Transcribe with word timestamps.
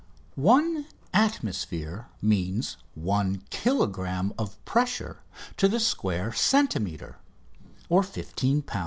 One 0.33 0.87
"atmosphere" 1.13 2.07
means 2.23 2.77
one 2.95 3.43
kilogramme 3.51 4.33
of 4.35 4.57
pressure 4.65 5.21
to 5.57 5.67
the 5.67 5.79
square 5.79 6.33
centimetre 6.33 7.19
(15 7.87 8.63
lbs. 8.63 8.79